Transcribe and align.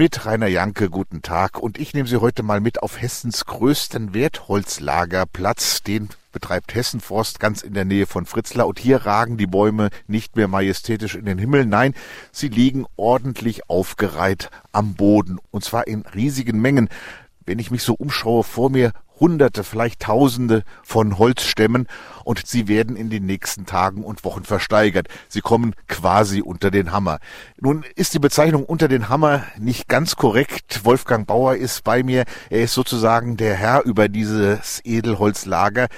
mit 0.00 0.24
Rainer 0.24 0.46
Janke. 0.46 0.90
Guten 0.90 1.22
Tag. 1.22 1.58
Und 1.58 1.76
ich 1.76 1.92
nehme 1.92 2.08
Sie 2.08 2.20
heute 2.20 2.44
mal 2.44 2.60
mit 2.60 2.84
auf 2.84 3.02
Hessens 3.02 3.44
größten 3.46 4.14
Wertholzlagerplatz, 4.14 5.82
den 5.82 6.08
betreibt 6.30 6.72
Hessenforst 6.72 7.40
ganz 7.40 7.62
in 7.62 7.74
der 7.74 7.84
Nähe 7.84 8.06
von 8.06 8.24
Fritzlar. 8.24 8.68
Und 8.68 8.78
hier 8.78 9.04
ragen 9.04 9.38
die 9.38 9.48
Bäume 9.48 9.90
nicht 10.06 10.36
mehr 10.36 10.46
majestätisch 10.46 11.16
in 11.16 11.24
den 11.24 11.38
Himmel. 11.38 11.66
Nein, 11.66 11.94
sie 12.30 12.46
liegen 12.46 12.86
ordentlich 12.94 13.68
aufgereiht 13.68 14.50
am 14.70 14.94
Boden. 14.94 15.40
Und 15.50 15.64
zwar 15.64 15.88
in 15.88 16.02
riesigen 16.02 16.60
Mengen. 16.60 16.88
Wenn 17.44 17.58
ich 17.58 17.72
mich 17.72 17.82
so 17.82 17.94
umschaue, 17.94 18.44
vor 18.44 18.70
mir 18.70 18.92
Hunderte, 19.20 19.64
vielleicht 19.64 20.00
Tausende 20.00 20.62
von 20.82 21.18
Holzstämmen 21.18 21.86
und 22.24 22.46
sie 22.46 22.68
werden 22.68 22.96
in 22.96 23.10
den 23.10 23.26
nächsten 23.26 23.66
Tagen 23.66 24.04
und 24.04 24.24
Wochen 24.24 24.44
versteigert. 24.44 25.08
Sie 25.28 25.40
kommen 25.40 25.74
quasi 25.86 26.40
unter 26.40 26.70
den 26.70 26.92
Hammer. 26.92 27.18
Nun 27.60 27.84
ist 27.96 28.14
die 28.14 28.18
Bezeichnung 28.18 28.64
unter 28.64 28.88
den 28.88 29.08
Hammer 29.08 29.44
nicht 29.58 29.88
ganz 29.88 30.16
korrekt. 30.16 30.84
Wolfgang 30.84 31.26
Bauer 31.26 31.56
ist 31.56 31.84
bei 31.84 32.02
mir. 32.02 32.24
Er 32.50 32.62
ist 32.62 32.74
sozusagen 32.74 33.36
der 33.36 33.54
Herr 33.54 33.84
über 33.84 34.08
dieses 34.08 34.80
Edelholzlager. 34.84 35.88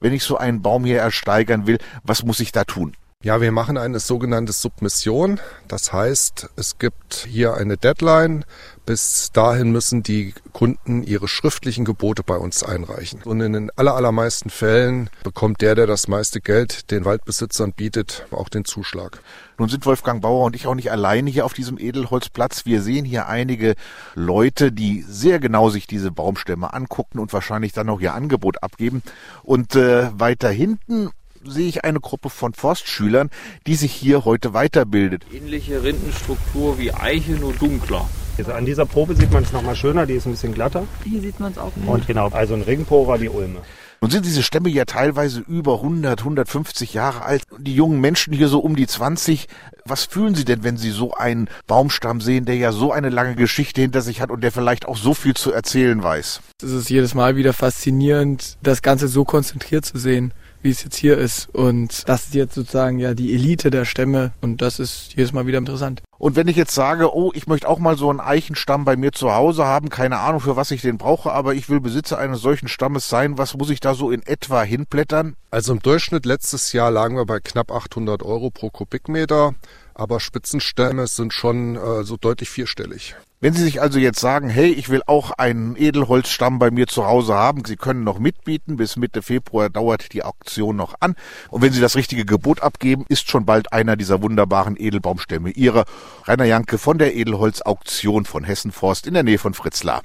Wenn 0.00 0.12
ich 0.12 0.22
so 0.22 0.36
einen 0.36 0.62
Baum 0.62 0.84
hier 0.84 1.00
ersteigern 1.00 1.66
will, 1.66 1.78
was 2.02 2.22
muss 2.22 2.40
ich 2.40 2.52
da 2.52 2.64
tun? 2.64 2.94
Ja, 3.24 3.40
wir 3.40 3.50
machen 3.50 3.76
eine 3.78 3.98
sogenannte 3.98 4.52
Submission. 4.52 5.40
Das 5.66 5.92
heißt, 5.92 6.50
es 6.54 6.78
gibt 6.78 7.26
hier 7.28 7.54
eine 7.54 7.76
Deadline. 7.76 8.44
Bis 8.86 9.32
dahin 9.32 9.72
müssen 9.72 10.04
die 10.04 10.34
Kunden 10.52 11.02
ihre 11.02 11.26
schriftlichen 11.26 11.84
Gebote 11.84 12.22
bei 12.22 12.36
uns 12.36 12.62
einreichen. 12.62 13.20
Und 13.24 13.40
in 13.40 13.54
den 13.54 13.70
allermeisten 13.76 14.50
Fällen 14.50 15.10
bekommt 15.24 15.62
der, 15.62 15.74
der 15.74 15.88
das 15.88 16.06
meiste 16.06 16.40
Geld 16.40 16.92
den 16.92 17.04
Waldbesitzern 17.04 17.72
bietet, 17.72 18.24
auch 18.30 18.48
den 18.48 18.64
Zuschlag. 18.64 19.20
Nun 19.58 19.68
sind 19.68 19.84
Wolfgang 19.84 20.22
Bauer 20.22 20.46
und 20.46 20.54
ich 20.54 20.68
auch 20.68 20.76
nicht 20.76 20.92
alleine 20.92 21.28
hier 21.28 21.44
auf 21.44 21.54
diesem 21.54 21.76
Edelholzplatz. 21.76 22.66
Wir 22.66 22.82
sehen 22.82 23.04
hier 23.04 23.26
einige 23.26 23.74
Leute, 24.14 24.70
die 24.70 25.04
sehr 25.08 25.40
genau 25.40 25.70
sich 25.70 25.88
diese 25.88 26.12
Baumstämme 26.12 26.72
angucken 26.72 27.18
und 27.18 27.32
wahrscheinlich 27.32 27.72
dann 27.72 27.88
auch 27.88 28.00
ihr 28.00 28.14
Angebot 28.14 28.62
abgeben. 28.62 29.02
Und 29.42 29.74
äh, 29.74 30.08
weiter 30.16 30.50
hinten 30.50 31.10
sehe 31.44 31.68
ich 31.68 31.84
eine 31.84 32.00
Gruppe 32.00 32.30
von 32.30 32.54
Forstschülern, 32.54 33.30
die 33.66 33.74
sich 33.74 33.92
hier 33.92 34.24
heute 34.24 34.54
weiterbildet. 34.54 35.24
Ähnliche 35.32 35.82
Rindenstruktur 35.82 36.78
wie 36.78 36.92
Eiche, 36.92 37.32
nur 37.32 37.52
dunkler. 37.52 38.08
Also 38.38 38.52
an 38.52 38.66
dieser 38.66 38.86
Probe 38.86 39.16
sieht 39.16 39.32
man 39.32 39.42
es 39.42 39.52
nochmal 39.52 39.74
schöner, 39.74 40.06
die 40.06 40.14
ist 40.14 40.26
ein 40.26 40.32
bisschen 40.32 40.54
glatter. 40.54 40.84
Hier 41.04 41.20
sieht 41.20 41.40
man 41.40 41.52
es 41.52 41.58
auch. 41.58 41.72
Und 41.86 42.06
genau, 42.06 42.28
also 42.28 42.54
ein 42.54 42.62
Ringbohrer, 42.62 43.18
die 43.18 43.28
Ulme. 43.28 43.62
Nun 44.00 44.12
sind 44.12 44.24
diese 44.24 44.44
Stämme 44.44 44.68
ja 44.68 44.84
teilweise 44.84 45.40
über 45.40 45.74
100, 45.74 46.20
150 46.20 46.94
Jahre 46.94 47.22
alt. 47.22 47.42
Die 47.58 47.74
jungen 47.74 48.00
Menschen 48.00 48.32
hier 48.32 48.46
so 48.46 48.60
um 48.60 48.76
die 48.76 48.86
20. 48.86 49.48
Was 49.84 50.04
fühlen 50.04 50.36
Sie 50.36 50.44
denn, 50.44 50.62
wenn 50.62 50.76
Sie 50.76 50.90
so 50.90 51.14
einen 51.14 51.48
Baumstamm 51.66 52.20
sehen, 52.20 52.44
der 52.44 52.54
ja 52.54 52.70
so 52.70 52.92
eine 52.92 53.08
lange 53.08 53.34
Geschichte 53.34 53.80
hinter 53.80 54.00
sich 54.00 54.20
hat 54.20 54.30
und 54.30 54.42
der 54.42 54.52
vielleicht 54.52 54.86
auch 54.86 54.96
so 54.96 55.14
viel 55.14 55.34
zu 55.34 55.50
erzählen 55.50 56.00
weiß? 56.00 56.40
Es 56.62 56.70
ist 56.70 56.90
jedes 56.90 57.14
Mal 57.14 57.34
wieder 57.34 57.52
faszinierend, 57.52 58.56
das 58.62 58.82
Ganze 58.82 59.08
so 59.08 59.24
konzentriert 59.24 59.84
zu 59.84 59.98
sehen 59.98 60.32
wie 60.62 60.70
es 60.70 60.82
jetzt 60.82 60.96
hier 60.96 61.18
ist. 61.18 61.48
Und 61.54 62.08
das 62.08 62.26
ist 62.26 62.34
jetzt 62.34 62.54
sozusagen 62.54 62.98
ja 62.98 63.14
die 63.14 63.34
Elite 63.34 63.70
der 63.70 63.84
Stämme 63.84 64.32
und 64.40 64.62
das 64.62 64.78
ist 64.78 65.14
jedes 65.14 65.32
Mal 65.32 65.46
wieder 65.46 65.58
interessant. 65.58 66.02
Und 66.18 66.34
wenn 66.34 66.48
ich 66.48 66.56
jetzt 66.56 66.74
sage, 66.74 67.14
oh, 67.14 67.30
ich 67.34 67.46
möchte 67.46 67.68
auch 67.68 67.78
mal 67.78 67.96
so 67.96 68.10
einen 68.10 68.20
Eichenstamm 68.20 68.84
bei 68.84 68.96
mir 68.96 69.12
zu 69.12 69.32
Hause 69.32 69.64
haben, 69.64 69.88
keine 69.88 70.18
Ahnung, 70.18 70.40
für 70.40 70.56
was 70.56 70.72
ich 70.72 70.82
den 70.82 70.98
brauche, 70.98 71.30
aber 71.30 71.54
ich 71.54 71.68
will 71.68 71.80
Besitzer 71.80 72.18
eines 72.18 72.40
solchen 72.40 72.66
Stammes 72.66 73.08
sein, 73.08 73.38
was 73.38 73.56
muss 73.56 73.70
ich 73.70 73.78
da 73.78 73.94
so 73.94 74.10
in 74.10 74.22
etwa 74.26 74.62
hinblättern? 74.62 75.36
Also 75.50 75.72
im 75.72 75.78
Durchschnitt 75.78 76.26
letztes 76.26 76.72
Jahr 76.72 76.90
lagen 76.90 77.16
wir 77.16 77.24
bei 77.24 77.38
knapp 77.38 77.70
800 77.70 78.22
Euro 78.24 78.50
pro 78.50 78.70
Kubikmeter, 78.70 79.54
aber 79.94 80.18
Spitzenstämme 80.18 81.06
sind 81.06 81.32
schon 81.32 81.76
äh, 81.76 82.02
so 82.02 82.16
deutlich 82.16 82.50
vierstellig. 82.50 83.14
Wenn 83.40 83.52
Sie 83.52 83.62
sich 83.62 83.80
also 83.80 84.00
jetzt 84.00 84.18
sagen, 84.18 84.48
hey, 84.48 84.72
ich 84.72 84.88
will 84.88 85.00
auch 85.06 85.30
einen 85.30 85.76
Edelholzstamm 85.76 86.58
bei 86.58 86.72
mir 86.72 86.88
zu 86.88 87.06
Hause 87.06 87.34
haben, 87.34 87.64
Sie 87.64 87.76
können 87.76 88.02
noch 88.02 88.18
mitbieten, 88.18 88.76
bis 88.76 88.96
Mitte 88.96 89.22
Februar 89.22 89.70
dauert 89.70 90.12
die 90.12 90.24
Auktion 90.24 90.74
noch 90.74 90.96
an. 90.98 91.14
Und 91.48 91.62
wenn 91.62 91.72
Sie 91.72 91.80
das 91.80 91.94
richtige 91.94 92.24
Gebot 92.24 92.62
abgeben, 92.62 93.04
ist 93.08 93.30
schon 93.30 93.46
bald 93.46 93.72
einer 93.72 93.94
dieser 93.94 94.22
wunderbaren 94.22 94.74
Edelbaumstämme 94.76 95.50
Ihrer. 95.50 95.84
Rainer 96.24 96.46
Janke 96.46 96.78
von 96.78 96.98
der 96.98 97.14
Edelholzauktion 97.14 98.24
von 98.24 98.42
Hessenforst 98.42 99.06
in 99.06 99.14
der 99.14 99.22
Nähe 99.22 99.38
von 99.38 99.54
Fritzlar. 99.54 100.02